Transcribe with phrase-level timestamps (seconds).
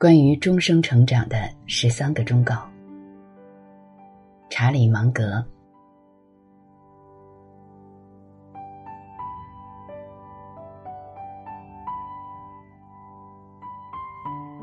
[0.00, 1.36] 关于终生成长的
[1.66, 2.66] 十三个忠告。
[4.48, 5.44] 查理芒格。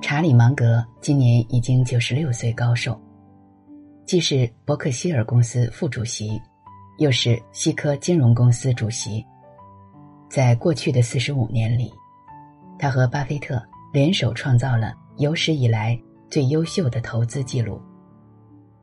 [0.01, 2.99] 查理芒格今年已经九十六岁高寿，
[4.07, 6.41] 既是伯克希尔公司副主席，
[6.97, 9.23] 又是西科金融公司主席。
[10.31, 11.93] 在过去的四十五年里，
[12.79, 13.61] 他和巴菲特
[13.93, 14.95] 联手创造了。
[15.17, 15.99] 有史以来
[16.29, 17.81] 最优秀的投资记录，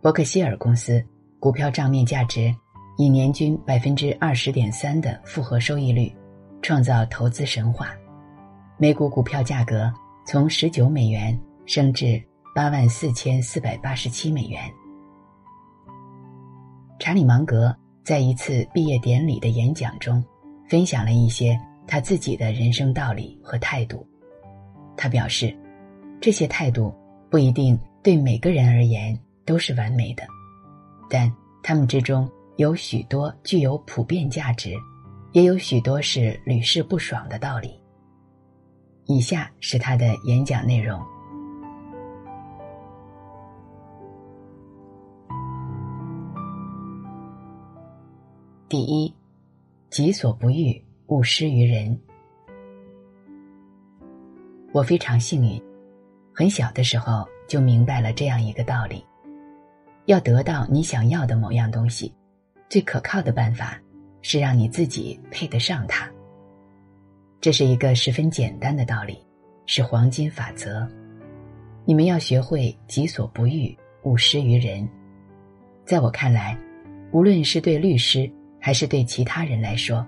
[0.00, 1.00] 伯克希尔公司
[1.38, 2.52] 股票账面价值
[2.98, 6.12] 以年均百分之二十点三的复合收益率，
[6.60, 7.94] 创造投资神话。
[8.78, 9.92] 每股股票价格
[10.26, 12.20] 从十九美元升至
[12.52, 14.60] 八万四千四百八十七美元。
[16.98, 17.72] 查理芒格
[18.02, 20.24] 在一次毕业典礼的演讲中，
[20.68, 21.56] 分享了一些
[21.86, 24.04] 他自己的人生道理和态度。
[24.96, 25.56] 他表示。
[26.24, 26.90] 这些态度
[27.28, 30.26] 不一定对每个人而言都是完美的，
[31.10, 31.30] 但
[31.62, 34.74] 他们之中有许多具有普遍价值，
[35.32, 37.78] 也有许多是屡试不爽的道理。
[39.04, 40.98] 以下是他的演讲内容：
[48.66, 49.14] 第一，
[49.90, 52.00] 己所不欲，勿施于人。
[54.72, 55.62] 我非常幸运。
[56.36, 59.06] 很小的时候就明白了这样一个道理：
[60.06, 62.12] 要得到你想要的某样东西，
[62.68, 63.80] 最可靠的办法
[64.20, 66.10] 是让你自己配得上它。
[67.40, 69.24] 这是一个十分简单的道理，
[69.64, 70.84] 是黄金法则。
[71.84, 74.88] 你们要学会己所不欲，勿施于人。
[75.84, 76.58] 在我看来，
[77.12, 80.04] 无论是对律师还是对其他人来说，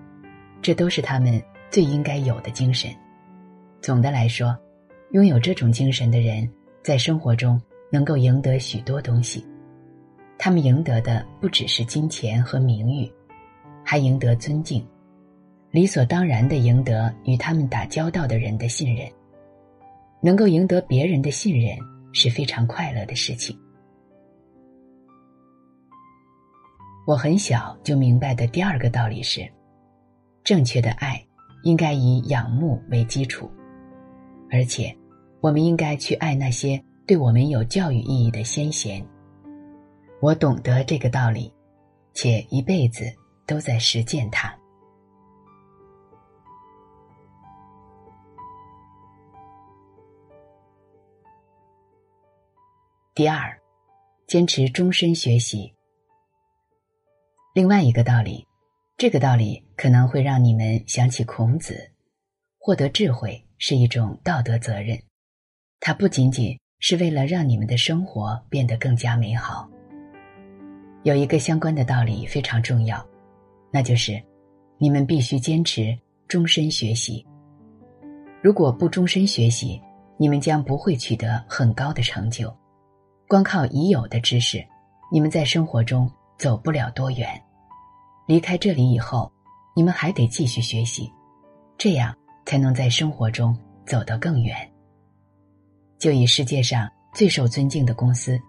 [0.61, 2.91] 这都是他们最应该有的精神。
[3.81, 4.59] 总的来说。
[5.12, 6.49] 拥有这种精神的人，
[6.83, 7.61] 在生活中
[7.91, 9.45] 能够赢得许多东西。
[10.36, 13.11] 他们赢得的不只是金钱和名誉，
[13.85, 14.86] 还赢得尊敬，
[15.70, 19.08] 理所当然的赢得与他们打交道的人的信任。
[20.20, 21.79] 能够赢得别人的信任
[22.13, 23.57] 是非常快乐的事情。
[27.07, 29.48] 我很小就明白的第二个道理是：
[30.42, 31.25] 正确的爱
[31.63, 33.48] 应该以仰慕为基础。
[34.51, 34.97] 而且，
[35.41, 39.07] 我们应该去爱那些对我们有教育意义的先贤。
[40.20, 41.52] 我懂得这个道理，
[42.14, 43.05] 且一辈子
[43.47, 44.52] 都在实践它。
[53.14, 53.57] 第二，
[54.27, 55.73] 坚持终身学习。
[57.55, 58.47] 另外一个道理，
[58.97, 61.92] 这个道理可能会让你们想起孔子，
[62.58, 63.42] 获得智慧。
[63.58, 65.03] 是一种道德责任，
[65.81, 69.69] 它不仅仅是为了让你们的生活变得更加美好。
[71.05, 73.05] 有一个相关的道理非常重要，
[73.70, 74.20] 那就是
[74.79, 77.25] 你们必须坚持终身学习。
[78.42, 79.81] 如果不终身学习，
[80.17, 82.55] 你们将不会取得很高的成就。
[83.29, 84.65] 光靠已有的知识，
[85.13, 87.29] 你们在生活中走不了多远。
[88.27, 89.31] 离开这里以后，
[89.75, 91.11] 你们还得继续学习，
[91.79, 92.15] 这样。
[92.48, 94.57] 才能在生活中走得更远。
[96.06, 98.40] 就以世界上最受尊敬的公司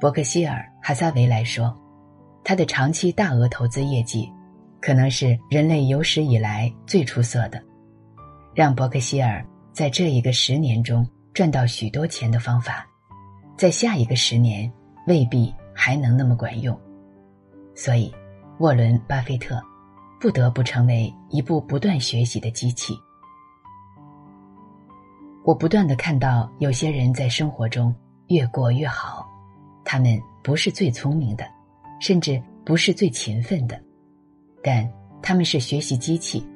[0.00, 1.78] 伯克希尔哈撒韦来说，
[2.42, 4.32] 他的长期大额投资业绩
[4.80, 7.62] 可能是人类有史以来最出色的。
[8.54, 12.86] 让伯克希尔在这一个十年中赚到许多钱的方法，
[13.58, 14.72] 在下一个十年
[15.06, 16.74] 未必还能那么管用。
[17.74, 18.10] 所以，
[18.58, 19.62] 沃伦·巴菲特
[20.18, 22.94] 不得不成为一部不断学习的机器。
[25.44, 27.92] 我不断的看到有些人在生活中
[28.28, 29.26] 越过越好，
[29.84, 31.44] 他们不是最聪明的，
[32.00, 33.80] 甚至不是最勤奋的，
[34.62, 34.88] 但
[35.20, 36.46] 他们是学习机器，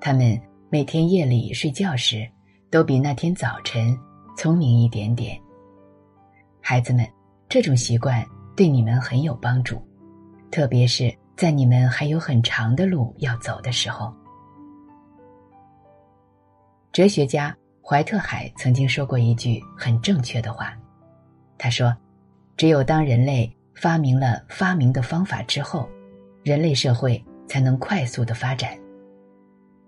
[0.00, 0.40] 他们
[0.70, 2.26] 每天夜里睡觉时
[2.70, 3.94] 都比那天早晨
[4.34, 5.38] 聪明一点点。
[6.58, 7.06] 孩子们，
[7.50, 8.24] 这种习惯
[8.56, 9.76] 对你们很有帮助，
[10.50, 14.10] 特别是在你们还有很长的路要走的时候。
[16.92, 17.54] 哲学家。
[17.84, 20.72] 怀特海曾经说过一句很正确的话，
[21.58, 21.94] 他说
[22.56, 25.88] ：“只有当人类发明了发明的方法之后，
[26.44, 28.78] 人类社会才能快速的发展。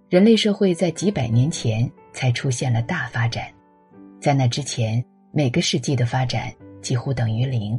[0.09, 3.47] 人类社会在几百年前才出现了大发展，
[4.21, 6.53] 在那之前，每个世纪的发展
[6.83, 7.79] 几乎等于零。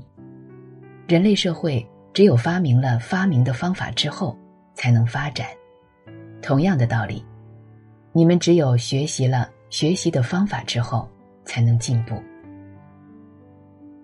[1.07, 4.37] 人类社会只有发明了发明的方法之后，
[4.73, 5.47] 才能发展。
[6.41, 7.23] 同样的道理，
[8.13, 11.09] 你们只有学习了。”学习的方法之后，
[11.43, 12.21] 才能进步。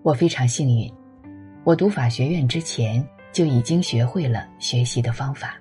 [0.02, 0.92] 我非常幸运，
[1.64, 5.56] 我读法学院之前就已经学会了学习的方法。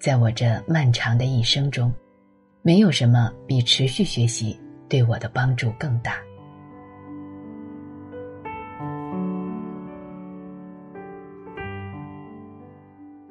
[0.00, 1.92] 在我这漫长的一生中，
[2.60, 4.58] 没有什么比持续学习
[4.88, 6.16] 对我的帮助更大。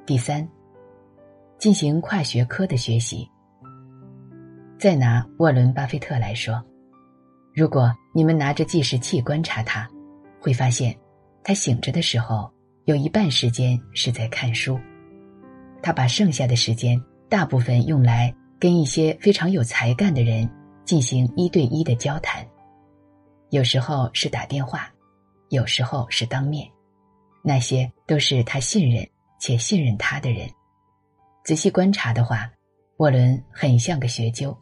[0.06, 0.48] 第三，
[1.58, 3.30] 进行跨学科的学习。
[4.84, 6.62] 再拿沃伦·巴菲特来说，
[7.54, 9.90] 如果你们拿着计时器观察他，
[10.42, 10.94] 会发现，
[11.42, 12.52] 他醒着的时候
[12.84, 14.78] 有一半时间是在看书，
[15.82, 20.50] 他把剩下的时间大部分用来跟一些非常有才干的人
[20.84, 22.46] 进行一对一的交谈，
[23.52, 24.92] 有时候是打电话，
[25.48, 26.70] 有时候是当面，
[27.42, 29.08] 那些都是他信任。
[29.40, 30.46] 且信任他的人，
[31.46, 32.52] 仔细观察的话，
[32.98, 34.54] 沃伦很像个学究。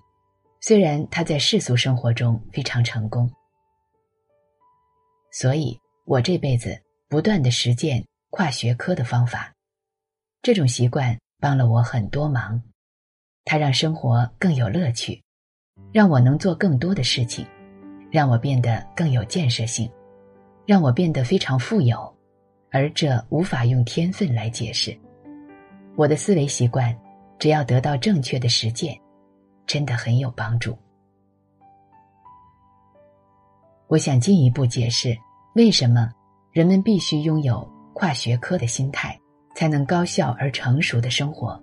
[0.63, 3.27] 虽然他在世俗生活中非常成功，
[5.31, 5.75] 所以
[6.05, 6.79] 我这辈子
[7.09, 9.51] 不断的实践跨学科的方法，
[10.43, 12.61] 这种习惯帮了我很多忙。
[13.43, 15.19] 它让生活更有乐趣，
[15.91, 17.43] 让我能做更多的事情，
[18.11, 19.91] 让我变得更有建设性，
[20.67, 22.15] 让我变得非常富有。
[22.69, 24.95] 而这无法用天分来解释。
[25.97, 26.95] 我的思维习惯，
[27.39, 28.95] 只要得到正确的实践，
[29.71, 30.77] 真的很有帮助。
[33.87, 35.17] 我想进一步解释，
[35.55, 36.11] 为什么
[36.51, 39.17] 人们必须拥有跨学科的心态，
[39.55, 41.57] 才能高效而成熟的生活。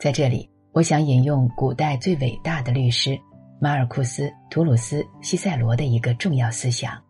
[0.00, 3.16] 在这里，我想引用古代最伟大的律师
[3.60, 7.00] 马尔库斯·图鲁斯·西塞罗的一个重要思想。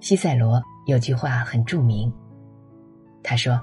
[0.00, 0.62] 西塞罗。
[0.86, 2.12] 有句话很著名，
[3.22, 3.58] 他说：“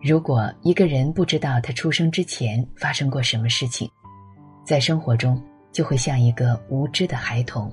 [0.00, 3.90] 如果一个人不知道他出生之前发生过什么事情，
[4.68, 5.42] 在生活中
[5.72, 7.72] 就会像一个无知的孩童。”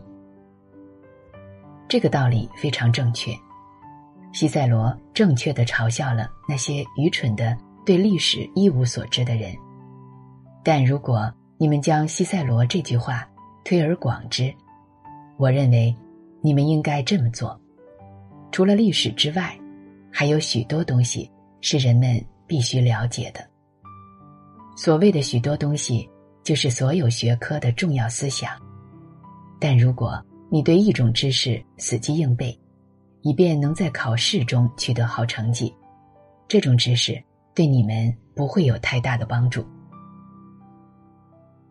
[1.89, 3.33] 这个道理非常正确。
[4.31, 9.53] 西塞罗正确的嘲笑了那些愚蠢的对历史一无所知的人。
[10.63, 13.27] 但如果你们将西塞罗这句话
[13.65, 14.53] 推而广之，
[15.36, 15.94] 我认为
[16.41, 17.59] 你们应该这么做。
[18.53, 19.53] 除了历史之外，
[20.09, 23.45] 还有许多东西是人们必须了解的。
[24.77, 26.09] 所谓的许多东西，
[26.45, 28.51] 就是所有学科的重要思想。
[29.59, 32.57] 但如果你对一种知识死记硬背，
[33.21, 35.74] 以便能在考试中取得好成绩，
[36.47, 37.19] 这种知识
[37.56, 39.65] 对你们不会有太大的帮助。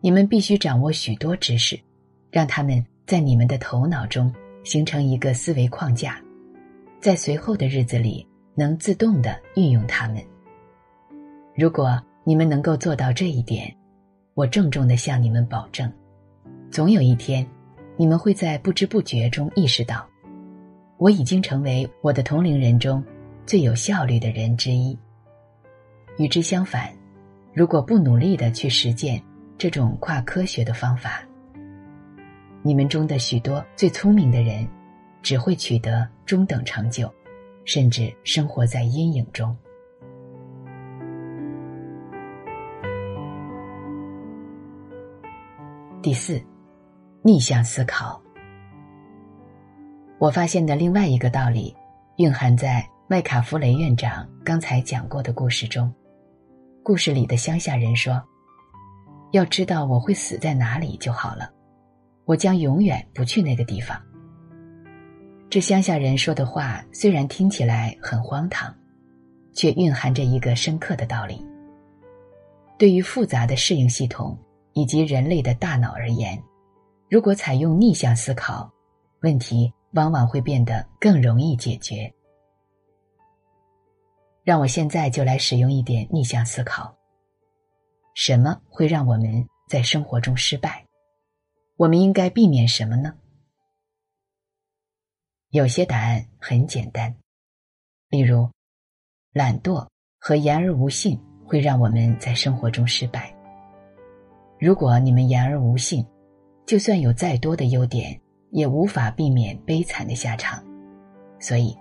[0.01, 1.79] 你们必须掌握许多知识，
[2.29, 4.31] 让他们在你们的头脑中
[4.65, 6.21] 形成一个思维框架。
[6.99, 10.21] 在随后的日子里，能自动的运用它们。
[11.55, 13.73] 如果你们能够做到这一点，
[14.35, 15.91] 我郑重的向你们保证，
[16.69, 17.47] 总有一天，
[17.95, 20.05] 你们会在不知不觉中意识到，
[20.97, 23.01] 我已经成为我的同龄人中
[23.45, 24.97] 最有效率的人之一。
[26.17, 26.91] 与之相反，
[27.53, 29.23] 如果不努力的去实践
[29.57, 31.23] 这种跨科学的方法，
[32.61, 34.67] 你们中的许多最聪明的人。
[35.25, 37.11] 只会取得中等成就，
[37.65, 39.57] 甚至生活在阴影中。
[46.05, 46.39] 第四，
[47.23, 48.21] 逆向思考。
[50.19, 51.75] 我发现的另外一个道理，
[52.17, 55.91] 蕴含在麦卡弗雷院长刚才讲过的故事中。
[56.83, 58.21] 故事里的乡下人说
[59.33, 61.51] ：“要知道我会死在哪里就好了，
[62.25, 63.99] 我将永远不去那个地方。”
[65.49, 68.71] 这乡下人说的话虽然听起来很荒唐，
[69.55, 71.43] 却蕴含着一个深刻的道理。
[72.77, 74.37] 对于复杂的适应系统
[74.75, 76.37] 以及人类的大脑而言，
[77.09, 78.69] 如果采用逆向思考，
[79.21, 82.13] 问题往往会变得更容易解决。
[84.43, 86.93] 让我现在就来使用一点逆向思考。
[88.15, 90.85] 什么会让我们在生活中失败？
[91.77, 93.15] 我们应该避免什么呢？
[95.51, 97.15] 有些答案很简单，
[98.09, 98.49] 例如，
[99.31, 99.87] 懒惰
[100.19, 103.34] 和言而无信会让我们在生活中失败。
[104.59, 106.05] 如果你们言而无信，
[106.65, 108.19] 就算有再多的优点，
[108.51, 110.63] 也无法避免悲惨的下场。
[111.39, 111.77] 所以，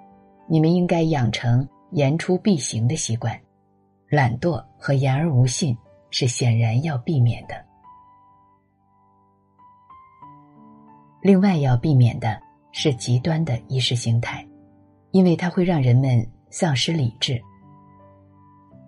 [0.49, 3.39] 你们应该养成言出必行的习惯。
[4.09, 5.77] 懒惰和言而无信
[6.11, 7.55] 是显然要避免的。
[11.23, 12.43] 另外要避免的。
[12.77, 14.45] 是极端的意识形态，
[15.13, 17.41] 因为它会让人们丧失理智。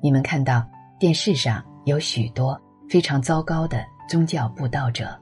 [0.03, 5.19] 你们看到电视上有许多非常糟糕的宗教布道者，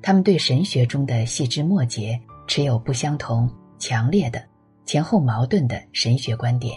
[0.00, 4.42] 他们对神学中的细枝末节持有不相同强烈的、
[4.86, 6.76] 前后矛盾的神学观点，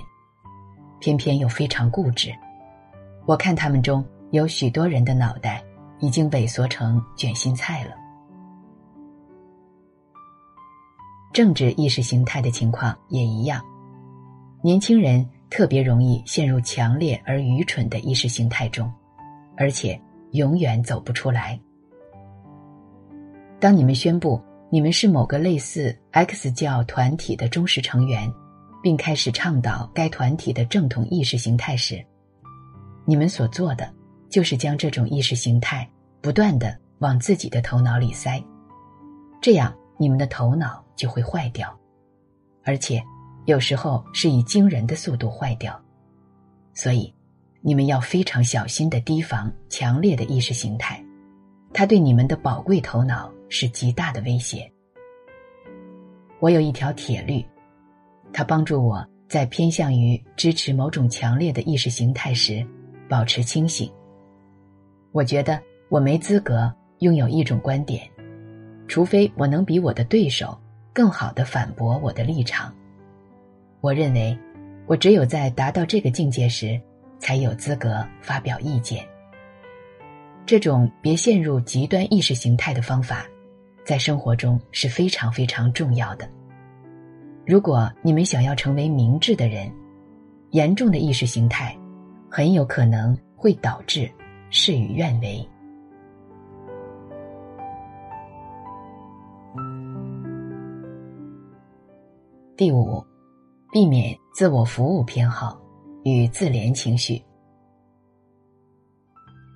[0.99, 2.33] 偏偏又非常固执。
[3.27, 5.63] 我看他们中有许多人的脑袋
[5.99, 7.91] 已经萎缩成卷心菜了。
[11.31, 13.63] 政治意识形态的情况也一样，
[14.63, 18.91] 年轻人特别容易陷入强烈而愚蠢的意识形态中，
[19.57, 19.99] 而且
[20.31, 21.59] 永远走不出来。
[23.59, 28.31] 当你们宣布你们是某个类似 X 教团体的忠实成员，
[28.81, 32.03] 并开始倡导该团体的正统意识形态时，
[33.05, 33.93] 你们所做的
[34.29, 35.87] 就是将这种意识形态
[36.21, 38.41] 不断的往自己的头脑里塞，
[39.41, 41.77] 这样你们的头脑就会坏掉，
[42.63, 43.03] 而且
[43.45, 45.79] 有时候是以惊人的速度坏掉。
[46.73, 47.13] 所以，
[47.61, 51.03] 你们要非常小心的提防强烈的意识形态，
[51.73, 54.71] 它对你们的宝贵头脑是极大的威胁。
[56.39, 57.45] 我有一条铁律，
[58.33, 62.65] 它帮助我在偏向于支持某种强烈的意识形态时。
[63.09, 63.91] 保持清醒。
[65.11, 68.09] 我觉得我没资格拥有一种观点，
[68.87, 70.57] 除非我能比我的对手
[70.93, 72.73] 更好的反驳我的立场。
[73.81, 74.37] 我认为，
[74.87, 76.79] 我只有在达到这个境界时，
[77.21, 79.07] 才有资格发表意见。
[80.45, 83.25] 这种别陷入极端意识形态的方法，
[83.85, 86.27] 在生活中是非常非常重要的。
[87.45, 89.71] 如果你们想要成为明智的人，
[90.49, 91.77] 严重的意识形态。
[92.33, 94.09] 很有可能会导致
[94.49, 95.45] 事与愿违。
[102.55, 103.05] 第五，
[103.69, 105.60] 避免自我服务偏好
[106.03, 107.21] 与自怜情绪。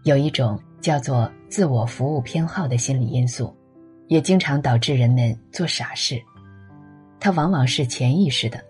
[0.03, 3.55] 有一种叫做自我服务偏好的心理因素，
[4.07, 6.21] 也经常导致人们做傻事。
[7.19, 8.63] 它往往是潜意识的，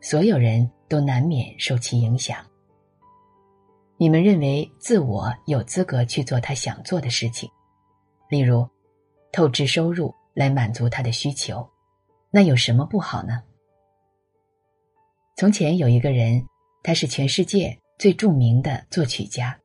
[0.00, 2.36] 所有人都难免受其影响。
[3.96, 7.50] 你们认为自我有资格去做他想做的事情，
[8.28, 8.66] 例如
[9.32, 11.68] 透支收入来满足他的需求，
[12.30, 13.42] 那有什么不好呢？
[15.36, 16.42] 从前有一个人，
[16.82, 19.58] 他是全世界最著名的作曲家，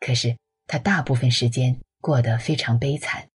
[0.00, 0.36] 可是
[0.66, 3.26] 他大部分时间过得非常悲惨，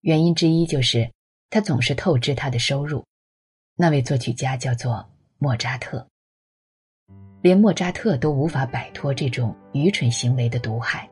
[0.00, 1.10] 原因之一就是
[1.50, 3.04] 他总是透支他的收入。
[3.76, 5.04] 那位作曲家叫做
[5.38, 6.06] 莫扎特。
[7.42, 11.06] 连莫扎特都无法摆脱这种愚蠢行为的毒害，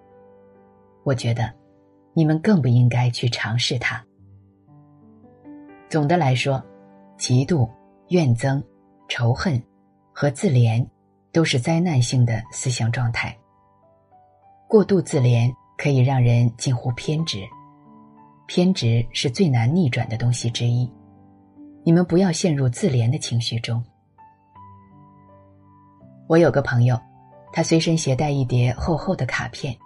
[1.04, 1.52] 我觉得，
[2.14, 4.02] 你们更不应该去尝试它。
[5.90, 6.64] 总的来说，
[7.18, 7.70] 嫉妒、
[8.08, 8.62] 怨憎、
[9.10, 9.62] 仇恨
[10.14, 10.82] 和自怜
[11.32, 13.36] 都是灾难性的思想状态。
[14.68, 17.42] 过度自怜可以让人近乎偏执，
[18.46, 20.90] 偏执是最难逆转的东西之一。
[21.84, 23.82] 你们不要陷入自怜的情绪中。
[26.28, 26.98] 我有个朋友，
[27.52, 29.76] 他随身携带一叠厚厚的卡片，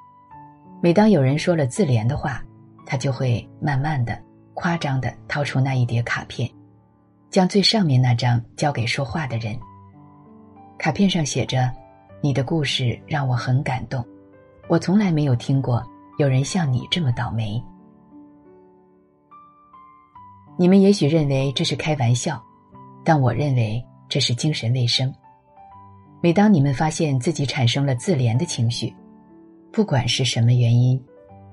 [0.81, 2.45] 每当有人说了自怜的话，
[2.85, 4.21] 他就会慢慢的、
[4.55, 6.49] 夸张的掏出那一叠卡片，
[7.31, 9.59] 将最上面那张交给说话的人。
[10.79, 11.71] 卡片上写着
[12.21, 14.05] ：“你的故事让我很感动，
[14.69, 15.83] 我从来没有听过
[16.19, 17.63] 有人像你这么倒霉。”
[20.59, 22.43] 你们也许认为这是开玩笑，
[23.05, 25.13] 但我认为这是精神卫生。
[26.23, 28.95] 每当你们发现自己产生了自怜的情绪，
[29.71, 31.03] 不管是什么原因，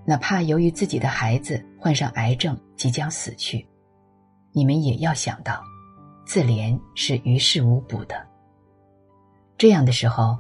[0.06, 3.66] 哪怕由于自己的孩子患上癌症即将死去，
[4.54, 5.62] 你们也要想到，
[6.26, 8.16] 自怜是于事无补的。
[9.64, 10.38] 这样的时候，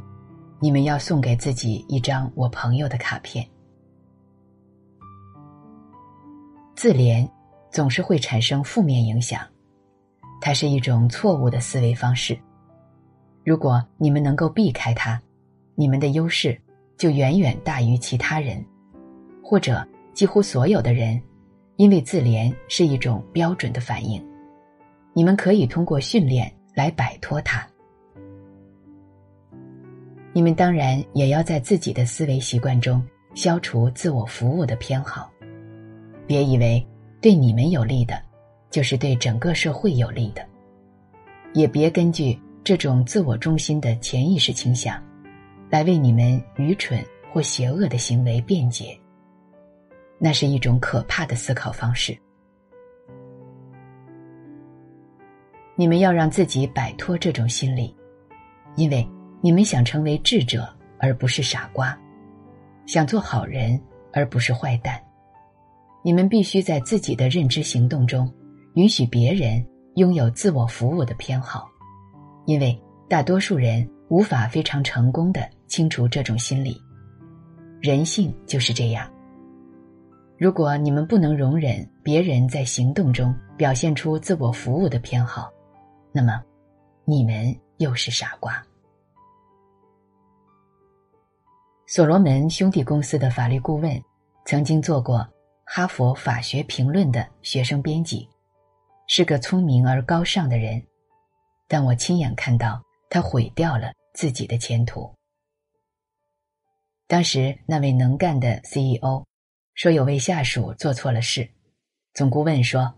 [0.59, 3.47] 你们要送给自己一张我朋友的卡片。
[6.75, 7.25] 自怜
[7.71, 9.39] 总是会产生负面影响，
[10.41, 12.37] 它是一种错误的思维方式。
[13.45, 15.17] 如果你们能够避开它，
[15.73, 16.61] 你们的优势
[16.97, 18.61] 就远远大于其他人，
[19.41, 21.17] 或者几乎所有的人，
[21.77, 24.21] 因为自怜是一种标准的反应。
[25.13, 27.65] 你们可以通过训练来摆脱它。
[30.33, 33.01] 你们当然也要在自己的思维习惯中
[33.35, 35.31] 消除自我服务的偏好。
[36.25, 36.85] 别以为
[37.21, 38.21] 对你们有利的，
[38.69, 40.45] 就是对整个社会有利的，
[41.53, 42.37] 也别根据。
[42.65, 44.97] 这种自我中心的潜意识倾向，
[45.69, 48.97] 来为你们愚蠢或邪恶的行为辩解。
[50.17, 52.17] 那是一种可怕的思考方式。
[55.75, 57.93] 你们要让自己摆脱这种心理，
[58.77, 59.05] 因为
[59.45, 60.65] 你们想成为智者
[60.97, 61.99] 而不是傻瓜，
[62.85, 63.77] 想做好人
[64.13, 64.97] 而不是坏蛋。
[66.01, 68.33] 你们必须在自己的认知行动中，
[68.75, 69.61] 允许别人
[69.95, 71.67] 拥有自我服务的偏好，
[72.45, 76.81] 因为大多数人无法非常成功的清除这种心理。
[77.81, 79.11] 人性就是这样。
[80.37, 85.51] 如果你们不能容忍别人在行动中表现出自我服务的偏好，
[86.13, 86.41] 那么
[87.03, 88.63] 你们又是傻瓜。
[91.95, 94.03] 所罗门兄弟公司的法律顾问，
[94.45, 95.19] 曾经做过
[95.63, 98.27] 《哈佛法学评论》的学生编辑，
[99.05, 100.81] 是个聪明而高尚的人，
[101.67, 102.81] 但我亲眼看到
[103.11, 105.07] 他毁掉了自己的前途。
[107.05, 109.23] 当时那位能干的 CEO。
[109.75, 111.47] 说有位下属做错了事，
[112.15, 112.91] 总顾问说：“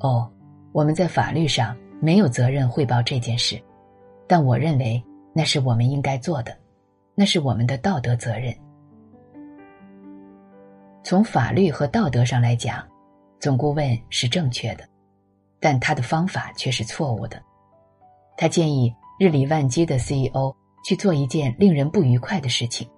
[0.00, 0.32] 哦，
[0.72, 3.62] 我们在法律上没有责任汇报这件事，
[4.26, 5.04] 但我认为
[5.34, 6.56] 那是我们应该做的，
[7.14, 8.54] 那是我们的道德责任。
[11.02, 12.82] 从法律和道德上来讲，
[13.38, 14.88] 总顾问是正确的，
[15.60, 17.40] 但他的方法却是错误的。
[18.36, 20.54] 他建议日理万机的 CEO
[20.84, 22.88] 去做一件令人不愉快的事情。”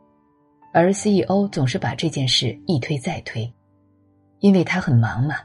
[0.73, 3.51] 而 CEO 总是把这件事一推再推，
[4.41, 5.37] 因为他很忙嘛，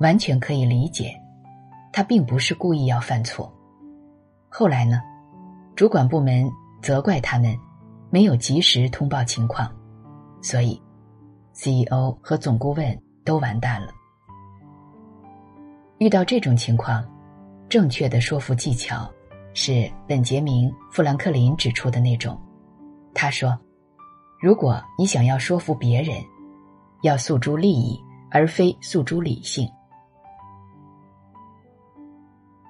[0.00, 1.14] 完全可以理解。
[1.92, 3.50] 他并不是故意要犯错。
[4.48, 5.00] 后来呢，
[5.76, 6.50] 主管部门
[6.82, 7.56] 责怪他们
[8.10, 9.70] 没有及时通报情况，
[10.40, 10.80] 所以
[11.54, 13.88] CEO 和总顾问都完蛋了。
[15.98, 17.04] 遇到这种情况，
[17.68, 19.10] 正确的说服技巧
[19.54, 22.40] 是本杰明·富兰克林指出的那种。
[23.14, 23.58] 他说。
[24.38, 26.22] 如果你想要说服别人，
[27.02, 27.98] 要诉诸利益
[28.30, 29.66] 而非诉诸理性。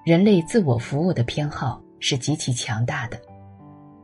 [0.05, 3.21] 人类自我服务的偏好是极其强大的，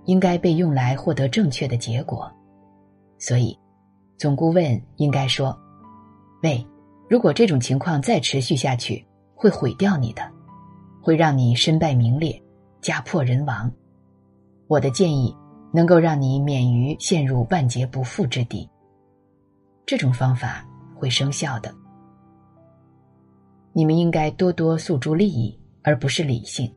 [0.06, 2.32] 应该被用来获得正确的结果。
[3.18, 3.58] 所以，
[4.18, 5.58] 总顾问应该说
[6.44, 6.66] ：“喂，
[7.10, 10.22] 如果这种情况再持续下去，会毁掉你的，
[11.02, 12.42] 会让你身败名裂、
[12.82, 13.72] 家破人亡。”
[14.68, 15.36] 我的建议。
[15.76, 18.70] 能够让你免于陷入万劫不复之地。
[19.88, 20.64] 这种方法
[20.96, 21.74] 会生效的。
[23.72, 26.72] 你们应该多多诉诸利益，而不是理性。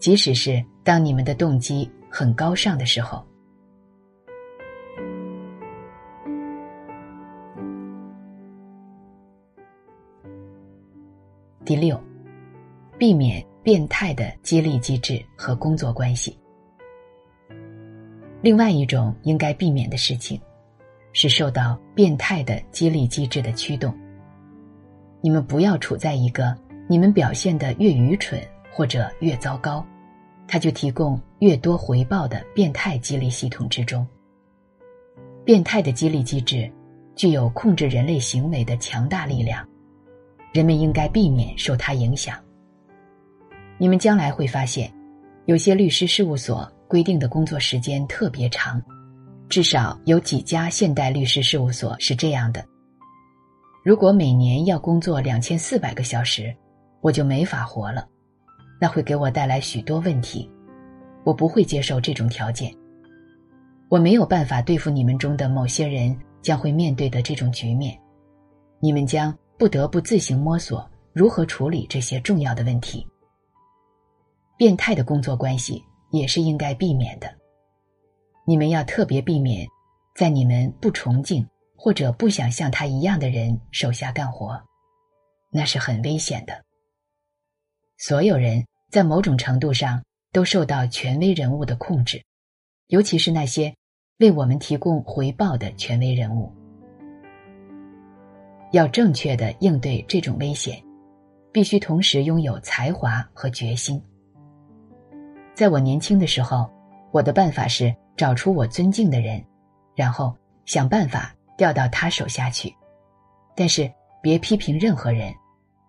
[0.00, 3.26] 即使是当你们的动机很高尚的时候。
[11.64, 12.00] 第六，
[12.96, 16.38] 避免变态的激励机制和工作关系。
[18.40, 20.40] 另外一种应该避免的事情，
[21.12, 23.92] 是受到变态的激励机制的驱动。
[25.20, 29.84] 你们不要处在一个你们表现的越愚蠢或者越糟糕，
[30.54, 34.06] 他就提供越多回报的变态激励系统之中。
[35.44, 36.70] 变态的激励机制
[37.16, 39.68] 具有控制人类行为的强大力量，
[40.52, 42.38] 人们应该避免受它影响。
[43.78, 44.88] 你们将来会发现，
[45.46, 46.70] 有些律师事务所。
[46.86, 48.80] 规定的工作时间特别长，
[49.48, 52.64] 至少有几家现代律师事务所是这样的。
[53.84, 56.54] 如果每年要工作两千四百个小时，
[57.00, 58.06] 我就没法活了，
[58.80, 60.50] 那会给我带来许多问题。
[61.24, 62.74] 我不会接受这种条件。
[63.88, 67.98] 我没有办法对付你们中的某些人将会面对的这种局面。
[68.80, 73.06] 你们将不得不自行摸索如何处理这些重要的问题。
[74.56, 75.82] 变态的工作关系。
[76.14, 77.28] 也是应该避免的。
[78.46, 79.66] 你们要特别避免，
[80.14, 84.56] 在你们不崇敬或者不想像他一样的人手下干活，
[85.50, 86.64] 那是很危险的。
[88.06, 92.22] 所有人在某种程度上都受到权威人物的控制，
[92.88, 93.74] 尤其是那些
[94.18, 96.52] 为我们提供回报的权威人物。
[98.72, 100.84] 要正确的应对这种危险，
[101.50, 103.98] 必须同时拥有才华和决心。
[105.54, 106.70] 在我年轻的时候，
[107.10, 109.42] 我的办法是找出我尊敬的人，
[109.94, 110.36] 然后
[110.66, 112.70] 想办法调到他手下去。
[113.56, 113.90] 但是
[114.20, 115.32] 别批评任何人，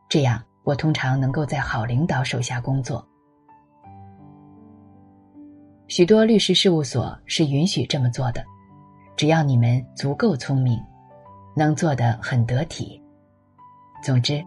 [0.07, 3.07] 这样我通常能够在好领导手下工作。
[5.87, 8.43] 许多律师事务所是允许这么做的，
[9.15, 10.77] 只要你们足够聪明，
[11.55, 13.01] 能做得很得体。
[14.03, 14.43] 总之，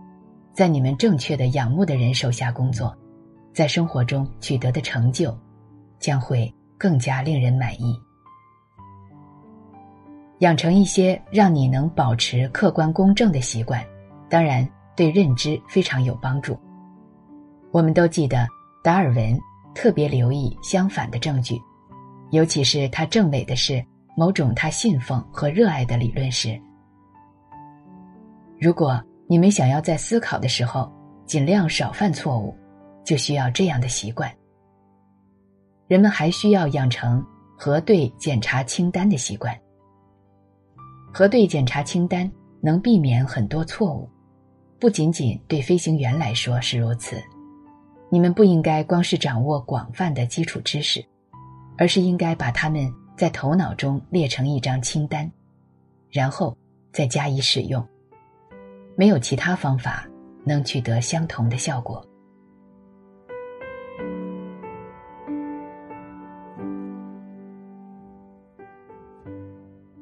[0.52, 2.94] 在你们正确的仰慕的人手下工作。
[3.54, 5.36] 在生活中取得的成就，
[5.98, 7.98] 将会更加令人满意。
[10.40, 13.84] 养成一些让你能保持客观公正的习惯，
[14.28, 16.58] 当然对认知非常有帮助。
[17.70, 18.48] 我们都记得
[18.82, 19.38] 达尔文
[19.72, 21.56] 特别留意相反的证据，
[22.32, 23.84] 尤其是他证伪的是
[24.16, 26.60] 某种他信奉和热爱的理论时。
[28.58, 30.90] 如果你们想要在思考的时候，
[31.26, 32.56] 尽量少犯错误，
[33.04, 34.28] 就需要这样的习惯。
[35.86, 37.24] 人们还需要养成
[37.56, 39.56] 核对检查清单的习惯。
[41.14, 42.28] 核对检查清单
[42.60, 44.08] 能避免很多错误，
[44.80, 47.20] 不仅仅对飞行员来说是如此。
[48.10, 51.04] 你们不应该光是掌握广泛的基础知识，
[51.76, 55.30] 而是应该把它们在头脑中列成一张清单，
[56.10, 56.56] 然后
[56.92, 57.84] 再加以使用。
[58.96, 60.08] 没有其他方法
[60.44, 62.04] 能取得相同的效果。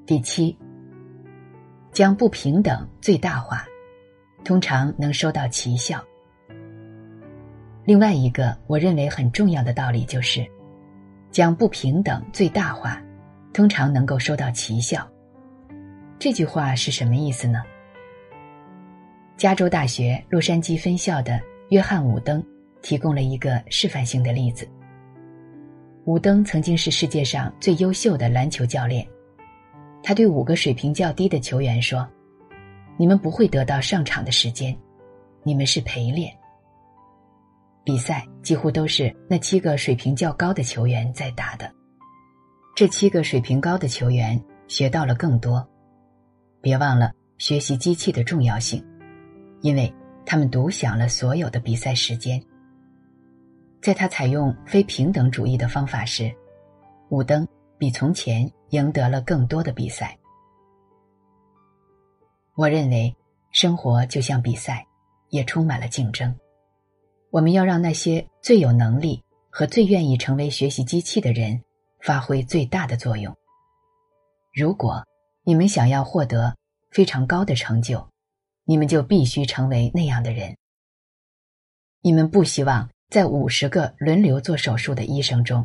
[0.04, 0.56] 第七，
[1.90, 3.66] 将不平等最大化，
[4.46, 6.00] 通常能收到奇效。
[7.85, 10.46] 另外一个我认为很重要的道理就是，
[11.32, 13.02] 将不平等最大化，
[13.52, 15.04] 通常能够收到奇效。
[16.16, 17.61] 这句话是什么意思呢？
[19.37, 22.40] 加州大学洛杉矶分校的约翰·伍登
[22.82, 24.64] 提供了一个示范性的例子。
[26.04, 29.04] 伍登曾经是世界上最优秀的篮球教练，
[30.04, 32.09] 他对五个水平较低的球员说
[32.96, 34.76] ：“你们不会得到上场的时间，
[35.42, 36.37] 你们是陪练。”
[37.85, 41.72] 比赛几乎都是那七个水平较高的球员在打的，
[42.74, 45.64] 这七个水平高的球员学到了更多。
[46.61, 48.85] 别忘了学习机器的重要性，
[49.61, 52.42] 因为他们独享了所有的比赛时间。
[53.80, 56.35] 在他采用非平等主义的方法时，
[57.11, 57.46] 伍登
[57.78, 60.18] 比从前赢得了更多的比赛。
[62.56, 63.14] 我认为
[63.52, 64.86] 生活就像比赛，
[65.28, 66.34] 也充满了竞争。
[67.30, 71.62] 我们要让那些最有能力和最愿意成为学习机器的人
[72.00, 73.36] 发挥最大的作用。
[74.54, 75.04] 如果
[75.44, 76.56] 你们想要获得
[76.90, 78.08] 非常高的成就，
[78.64, 80.56] 你们就必须成为那样的人。
[82.00, 85.62] 你们不希望在五十个轮流做手术的医生中，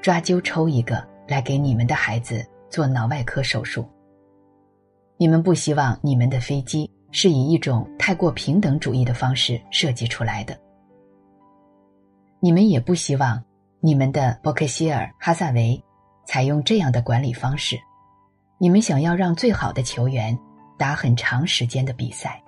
[0.00, 3.84] 抓阄抽一个来给你们的孩子做脑外科手术。
[5.20, 10.58] 你们不希望你们的飞机是以一种太过平等主义的方式设计出来的。
[12.40, 13.44] 你们也不希望
[13.80, 15.78] 你们的伯克希尔·哈萨维
[16.24, 17.78] 采用这样的管理方式。
[18.56, 20.34] 你们想要让最好的球员
[20.78, 22.42] 打很长时间的比赛。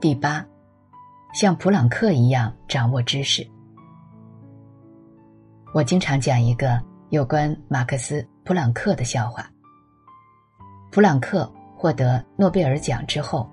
[0.00, 0.42] 第八，
[1.34, 3.46] 像普朗克一样掌握知识。
[5.74, 9.50] 我经常讲一个有关马克思·普朗克的笑话。
[10.90, 13.48] 普朗克获得诺贝尔奖之后，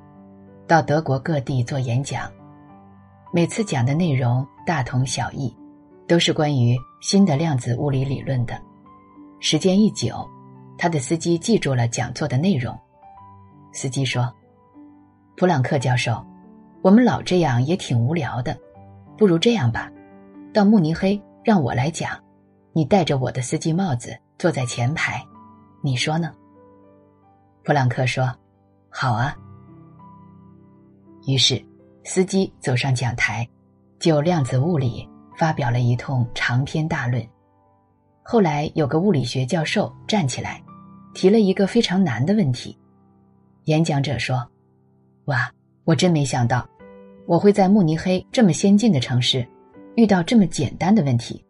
[0.67, 2.29] 到德国各地做演讲，
[3.31, 5.55] 每次讲的内容大同小异，
[6.09, 8.61] 都是关于新的量子物理理论的。
[9.39, 10.29] 时间一久，
[10.77, 12.77] 他的司机记住了讲座的内容。
[13.71, 14.29] 司机说
[15.37, 16.21] ：“普朗克教授，
[16.81, 18.57] 我们老这样也挺无聊的，
[19.17, 19.89] 不如这样吧，
[20.53, 22.17] 到慕尼黑让我来讲，
[22.73, 25.25] 你戴着我的司机帽子坐在前排，
[25.81, 26.33] 你说呢？”
[27.63, 28.33] 普朗克说
[28.89, 29.35] ：“好啊。”
[31.27, 31.63] 于是，
[32.03, 33.47] 司机走上讲台，
[33.99, 37.25] 就量子物理发表了一通长篇大论。
[38.23, 40.63] 后来，有个物理学教授站起来，
[41.13, 42.77] 提了一个非常难的问题。
[43.65, 44.47] 演讲者说
[45.25, 45.51] ：“哇，
[45.83, 46.67] 我真没想到，
[47.27, 49.47] 我会在慕尼黑这么先进的城市，
[49.99, 51.43] 遇到这么简单的问题。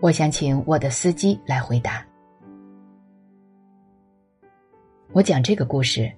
[0.00, 2.04] 我想请我的司机来回答。”
[5.14, 6.12] 我讲这个故事，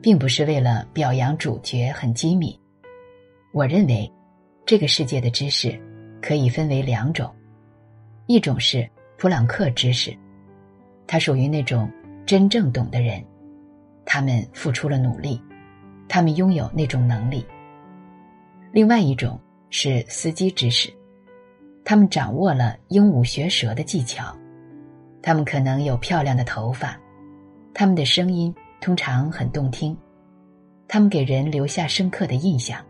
[0.00, 2.56] 并不是为了表扬主角很机敏。
[3.52, 4.08] 我认为，
[4.64, 5.76] 这个世界的知识
[6.22, 7.34] 可以分为两种，
[8.28, 10.16] 一种是普朗克知识，
[11.04, 11.90] 它属于那种
[12.24, 13.20] 真正懂的人，
[14.04, 15.42] 他们付出了努力，
[16.08, 17.44] 他们拥有那种能力；
[18.70, 19.36] 另外一种
[19.78, 20.90] 是司机知识，
[21.84, 24.34] 他们掌握了鹦鹉学舌的技巧，
[25.20, 26.98] 他们可能有漂亮的头发。
[27.74, 29.94] 他们的声音通常很动听，
[30.88, 32.82] 他们给人留下深刻的印象，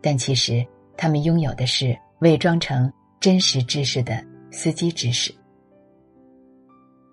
[0.00, 4.20] 但其实他们拥有的是伪装成真实知识的
[4.50, 5.32] 司机知识。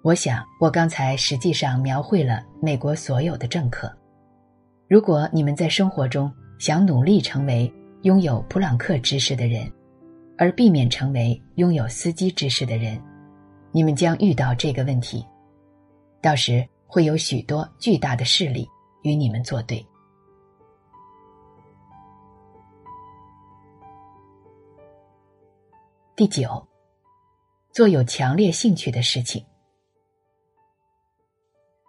[0.04, 3.96] 我想，我刚才实际上描绘了美国所有的政客。
[4.88, 7.72] 如果你们在生活中想努力成为
[8.04, 9.72] 拥有普朗克知识的人，
[10.38, 13.02] 而避免成为拥有司机知识的人，
[13.72, 15.26] 你们将遇到这个问题。
[16.22, 16.68] 到时。
[16.90, 18.66] 会有许多巨大的势力
[19.02, 19.86] 与你们作对。
[26.16, 26.66] 第九，
[27.74, 29.46] 做有强烈兴趣的事情。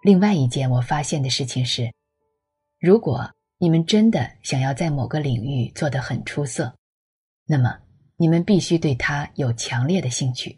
[0.02, 1.94] 另外一件我发现的事情是，
[2.80, 6.72] 如果你们真的想要在某个领域做得很出色，
[7.44, 7.76] 那么
[8.16, 10.56] 你们必须对它有强烈的兴趣。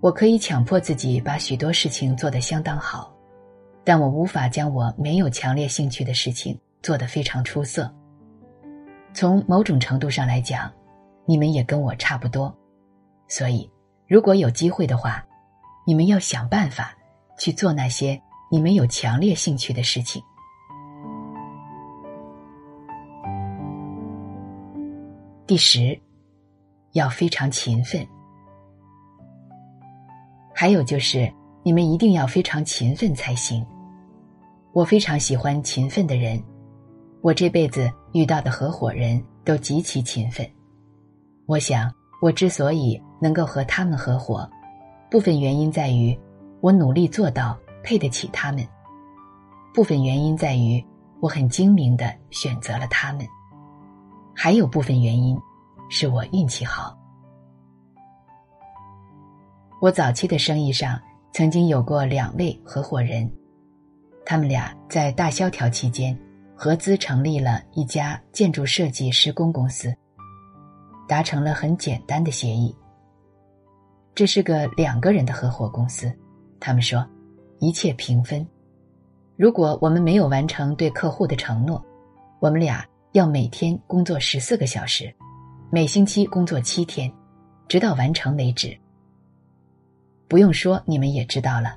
[0.00, 3.14] 我可以强迫自己把许多事情做得相当好，
[3.84, 7.94] 但我无法将我没有强烈兴趣的事情做得非常出色。
[9.12, 10.72] 从某种程度上来讲，
[11.26, 12.56] 你们也跟我差不多，
[13.28, 13.70] 所以
[14.06, 15.22] 如果有机会的话，
[15.86, 16.96] 你们要想办法
[17.38, 18.18] 去做那些
[18.50, 20.22] 你们有强烈兴趣的事情。
[25.50, 26.00] 第十，
[26.92, 28.06] 要非常勤奋。
[30.54, 31.28] 还有就是，
[31.64, 33.66] 你们一定要非常勤奋才行。
[34.72, 36.40] 我非常喜欢勤奋的人。
[37.20, 40.48] 我这辈子遇到的合伙人都极其勤奋，
[41.46, 44.48] 我想我之所以能够和他们合伙，
[45.10, 46.16] 部分原因在于
[46.60, 48.64] 我努力做到配得起他们，
[49.74, 50.80] 部分原因在于
[51.18, 53.26] 我很精明的选择了他们，
[54.42, 55.38] 还有部分原因
[55.90, 56.98] 是我运气好。
[59.82, 60.98] 我早期的生意上
[61.34, 63.30] 曾经有过两位合伙人，
[64.24, 66.18] 他们俩在大萧条期间。
[66.54, 69.94] 合资成立了一家建筑设计施工公司，
[71.06, 72.74] 达成了很简单的协议。
[74.14, 76.10] 这是个两个人的合伙公司，
[76.58, 77.06] 他们说
[77.58, 78.46] 一切平分。
[79.36, 81.82] 如果我们没有完成对客户的承诺，
[82.40, 85.12] 我们俩要每天工作十四个小时，
[85.68, 87.12] 每星期工作七天，
[87.66, 88.76] 直到完成为止。
[90.28, 91.76] 不用说，你们也知道了，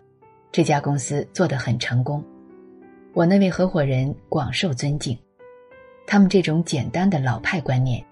[0.52, 2.24] 这家公司做得很成功。
[3.14, 5.18] 我那位合伙人广受尊敬，
[6.06, 8.06] 他们这种简单的老派观念，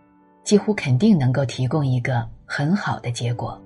[0.44, 3.62] 几乎肯定能够提供一个很好的结果。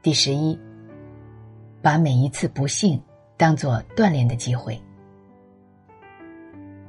[0.00, 0.58] 第十一，
[1.88, 3.02] 把每一次不幸
[3.38, 4.78] 当做锻炼的机会。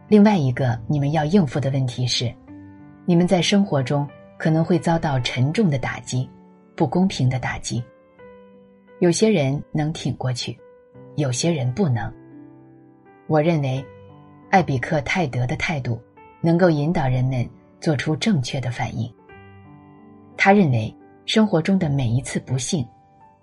[0.09, 2.29] 另外一个你们要应付的问题是，
[3.05, 4.05] 你们在生活中
[4.37, 6.29] 可能会遭到沉重的打击。
[6.75, 7.81] 不公平的打击，
[8.99, 10.59] 有些人能挺过去，
[11.15, 12.13] 有些人不能。
[13.27, 13.81] 我认为，
[14.49, 15.97] 艾比克泰德的态度
[16.41, 19.09] 能够引导人们做出正确的反应。
[20.35, 20.93] 他认为，
[21.25, 22.85] 生活中的每一次不幸，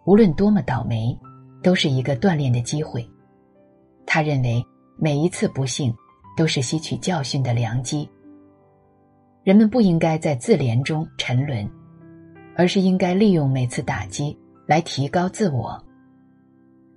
[0.05, 1.19] 无论多么倒霉，
[1.67, 3.05] 都是一个锻炼的机会。
[4.07, 4.65] 他认为，
[4.97, 5.93] 每一次不幸
[6.37, 8.09] 都是吸取教训的良机。
[9.43, 11.69] 人们不应该在自怜中沉沦。
[12.59, 14.35] 而是应该利用每次打击
[14.67, 15.79] 来提高自我。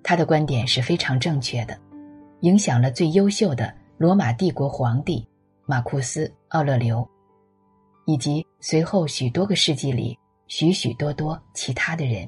[0.02, 1.78] 他的观点是非常正确的，
[2.42, 5.28] 影响了最优秀的罗马帝国皇帝
[5.66, 7.06] 马库斯·奥勒留，
[8.06, 12.26] 以及随后许多个世纪里许许多多其他的人。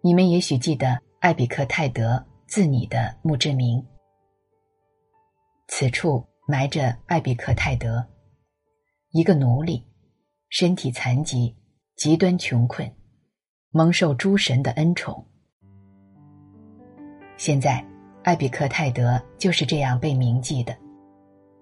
[0.00, 3.84] 你们也许记得艾比克泰德自拟的墓志铭
[5.68, 8.06] ：“此处埋着艾比克泰德，
[9.10, 9.84] 一个奴隶，
[10.48, 11.54] 身体残疾。”
[11.96, 12.94] 极端穷困，
[13.70, 15.26] 蒙受诸神的恩宠。
[17.38, 17.82] 现在，
[18.22, 20.76] 艾比克泰德就是这样被铭记的，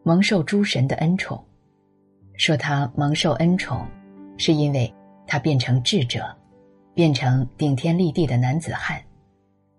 [0.03, 1.41] 蒙受诸神的恩宠。
[2.37, 3.87] 说他蒙受恩宠，
[4.37, 4.93] 是因为
[5.25, 6.37] 他变成智者，
[6.95, 9.01] 变成顶天立地的男子汉，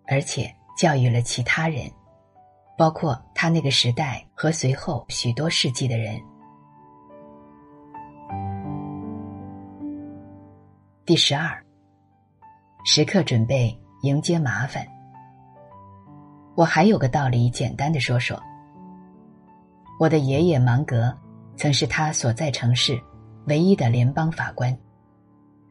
[0.07, 1.89] 而且教育了其他人，
[2.77, 6.19] 包括他那个时代和随后许多世纪的人。
[11.05, 11.63] 第十二，
[12.83, 14.85] 时刻准备迎接麻烦。
[16.55, 18.41] 我还有个道理，简单的说说。
[19.99, 21.15] 我的爷爷芒格
[21.55, 22.99] 曾是他所在城市
[23.47, 24.77] 唯一的联邦法官，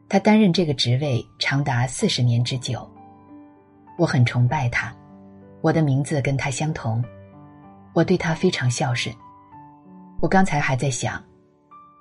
[0.09, 2.89] 他担任这个职位长达四十年之久。
[3.97, 4.93] 我很崇拜他，
[5.61, 7.03] 我的名字跟他相同，
[7.93, 9.15] 我对他非常孝顺。
[10.21, 11.21] 我刚才还在想。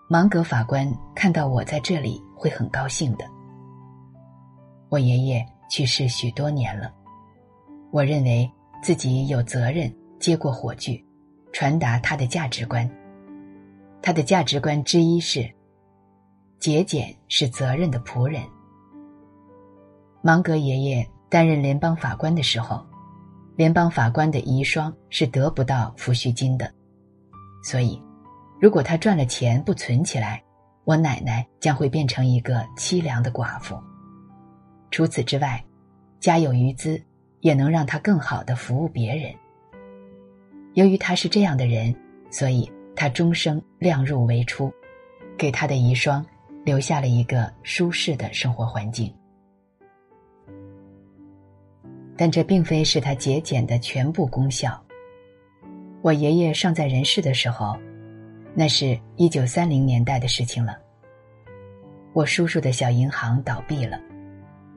[0.06, 3.24] 芒格法官看到我在这里会很高兴的。
[4.90, 6.92] 我爷爷去世许多年了，
[7.90, 8.48] 我认为
[8.82, 11.02] 自己有责任接过火炬，
[11.52, 12.88] 传达他的价值观。
[14.02, 15.50] 他的价值观之一是：
[16.58, 18.42] 节俭是责任的仆人。
[20.20, 22.86] 芒格爷爷担任联邦法官的时候，
[23.56, 26.72] 联邦法官的遗孀是得不到抚恤金的，
[27.64, 28.00] 所以。
[28.60, 30.40] 如果他赚了钱不存起来，
[30.84, 33.76] 我奶奶将会变成一个凄凉的寡妇。
[34.92, 35.60] 除此之外，
[36.20, 37.02] 家有余资
[37.40, 39.34] 也能让他更好的服务别人。
[40.74, 41.92] 由于他是这样的人，
[42.30, 44.72] 所以他终生量入为出，
[45.36, 46.24] 给他的遗孀
[46.64, 49.12] 留下了一个舒适的生活环境。
[52.16, 54.80] 但这并非是他节俭的全部功效。
[56.02, 57.76] 我爷爷尚在人世的时候，
[58.54, 60.78] 那是一九三零年代的事情了。
[62.12, 63.98] 我叔叔的小银行倒闭了，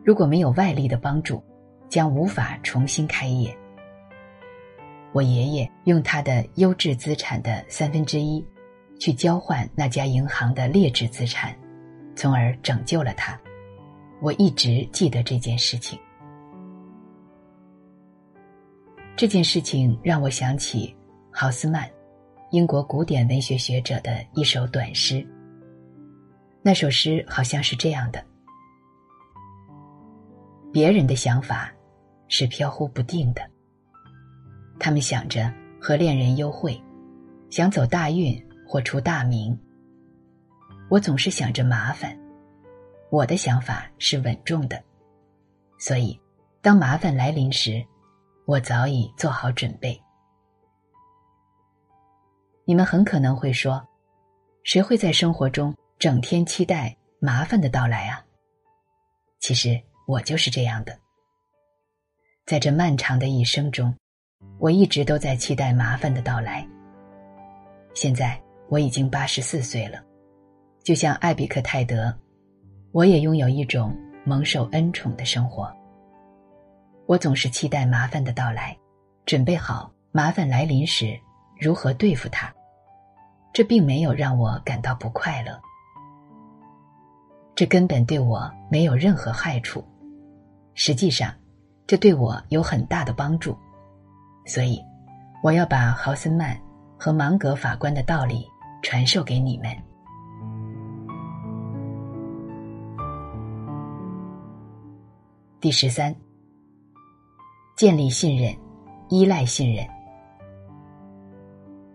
[0.03, 1.43] 如果没有外力的帮助，
[1.89, 3.55] 将无法重新开业。
[5.11, 8.43] 我爷爷用他的优质资产的三分之一，
[8.99, 11.55] 去交换那家银行的劣质资产，
[12.15, 13.39] 从而拯救了他。
[14.21, 15.99] 我一直记得这件事情。
[19.17, 20.95] 这件事情让我想起
[21.31, 21.89] 豪斯曼，
[22.51, 25.27] 英国古典文学学者的一首短诗。
[26.61, 28.23] 那首诗好像是这样的：
[30.71, 31.73] 别人的想法
[32.27, 33.41] 是飘忽不定的，
[34.79, 35.51] 他们想着
[35.81, 36.79] 和恋人幽会，
[37.49, 39.57] 想走大运或出大名。
[40.91, 42.15] 我总是想着麻烦，
[43.09, 44.79] 我的想法是稳重的，
[45.79, 46.15] 所以
[46.61, 47.83] 当麻烦来临时，
[48.47, 50.01] 我早已做好准备。
[52.63, 53.85] 你们很可能会说，
[54.63, 55.75] 谁会在生活中？
[55.99, 58.23] 整天期待麻烦的到来啊！
[59.39, 60.97] 其实我就是这样的。
[62.45, 63.93] 在这漫长的一生中，
[64.59, 66.65] 我一直都在期待麻烦的到来。
[67.93, 70.01] 现在我已经八十四岁了，
[70.83, 72.17] 就像艾比克泰德，
[72.93, 75.69] 我也拥有一种蒙受恩宠的生活。
[77.07, 78.77] 我总是期待麻烦的到来，
[79.25, 81.17] 准备好麻烦来临时
[81.57, 82.53] 如何对付它。
[83.53, 85.57] 这并没有让我感到不快乐。
[87.55, 89.81] 这根本对我没有任何害处，
[90.73, 91.33] 实际上，
[91.87, 93.57] 这对我有很大的帮助，
[94.45, 94.77] 所以，
[95.41, 96.59] 我要把豪森曼
[96.99, 98.45] 和芒格法官的道理
[98.83, 99.73] 传授给你们。
[105.61, 106.13] 第十三，
[107.77, 108.51] 建立信任，
[109.07, 109.87] 依赖信任。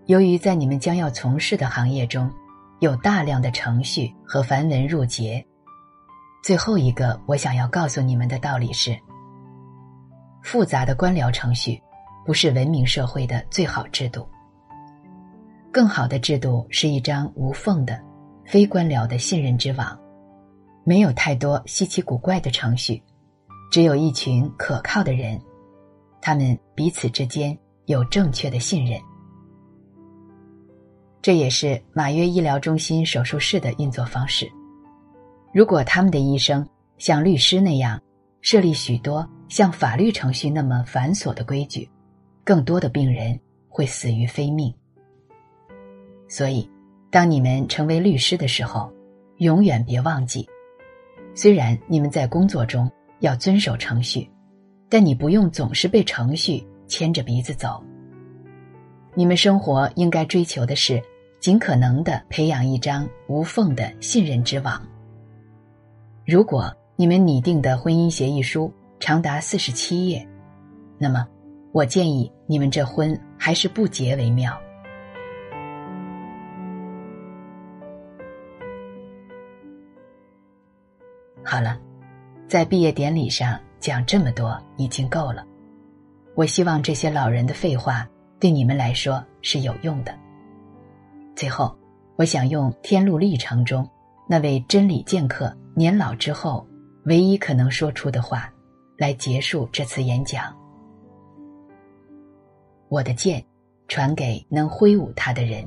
[0.07, 2.31] 由于在你们将要从事的行业中，
[2.79, 5.45] 有大量的程序和繁文缛节。
[6.41, 8.97] 最后一个我想要告诉你们的道理是：
[10.45, 11.83] 复杂的官僚程序
[12.25, 14.25] 不是文明社会的最好制度。
[15.73, 18.01] 更好的制度是一张无缝的、
[18.45, 19.99] 非官僚的信任之网，
[20.85, 23.03] 没有太多稀奇古怪的程序，
[23.73, 25.41] 只有一群可靠的人，
[26.23, 28.99] 他们彼此之间有正确的信任。
[31.21, 34.51] 这也是马约医疗中心手术室的运作方式。
[35.53, 38.01] 如果他们的医生像律师那样
[38.41, 41.89] 设立许多像法律程序那么繁琐的规矩，
[42.43, 44.73] 更多的病人会死于非命。
[46.29, 46.69] 所以，
[47.11, 48.91] 当你们成为律师的时候，
[49.37, 50.49] 永远别忘记，
[51.35, 54.29] 虽然你们在工作中要遵守程序，
[54.93, 57.83] 但你不用总是被程序牵着鼻子走。
[59.15, 61.03] 你们生活应该追求的是
[61.41, 64.87] 尽可能的培养一张无缝的信任之网。
[66.27, 70.29] 如果你们拟定的婚姻协议书长达四十七页，
[70.99, 71.27] 那么
[71.73, 74.53] 我建议你们这婚还是不结为妙。
[81.43, 81.81] 好了，
[82.47, 85.45] 在毕业典礼上讲这么多已经够了。
[86.37, 90.15] 我希望这些老人的废话对你们来说是有用的。
[91.35, 91.77] 最后，
[92.17, 93.87] 我想用《天路历程》中
[94.29, 95.55] 那位真理剑客。
[95.75, 96.65] 年老之后，
[97.07, 98.49] 唯一可能说出的话，
[98.97, 100.55] 来结束这次演讲。
[102.89, 103.45] 我的剑，
[103.89, 105.67] 传给能挥舞它的人。